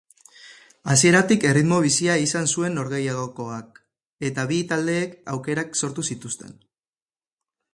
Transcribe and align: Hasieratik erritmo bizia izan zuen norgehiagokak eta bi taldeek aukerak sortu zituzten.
Hasieratik 0.93 1.43
erritmo 1.49 1.77
bizia 1.87 2.15
izan 2.21 2.49
zuen 2.55 2.73
norgehiagokak 2.79 3.77
eta 4.31 4.47
bi 4.53 4.57
taldeek 4.73 5.15
aukerak 5.35 5.79
sortu 5.83 6.07
zituzten. 6.13 6.57